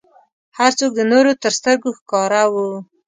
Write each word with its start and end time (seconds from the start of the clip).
هر 0.57 0.71
څوک 0.79 0.91
د 0.95 1.01
نورو 1.11 1.31
تر 1.43 1.51
سترګو 1.59 1.89
ښکاره 1.99 2.43
و. 2.53 2.55